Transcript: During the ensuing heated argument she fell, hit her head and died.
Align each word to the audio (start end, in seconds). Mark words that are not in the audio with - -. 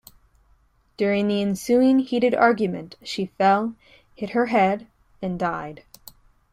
During 0.97 1.27
the 1.27 1.43
ensuing 1.43 1.99
heated 1.99 2.33
argument 2.33 2.95
she 3.03 3.27
fell, 3.37 3.75
hit 4.15 4.31
her 4.31 4.47
head 4.47 4.87
and 5.21 5.37
died. 5.37 5.83